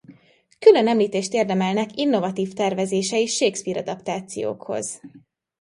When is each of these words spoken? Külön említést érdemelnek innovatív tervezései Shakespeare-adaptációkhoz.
Külön 0.59 0.87
említést 0.87 1.33
érdemelnek 1.33 1.95
innovatív 1.97 2.53
tervezései 2.53 3.25
Shakespeare-adaptációkhoz. 3.27 4.99